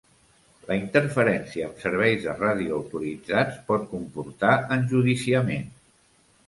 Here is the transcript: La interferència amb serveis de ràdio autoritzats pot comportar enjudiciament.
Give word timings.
La 0.69 0.77
interferència 0.77 1.67
amb 1.67 1.83
serveis 1.85 2.25
de 2.29 2.35
ràdio 2.39 2.81
autoritzats 2.81 3.61
pot 3.71 3.87
comportar 3.95 4.57
enjudiciament. 4.79 5.71